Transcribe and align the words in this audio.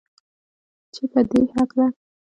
چې 0.93 1.03
پدې 1.11 1.39
هکله 1.55 1.87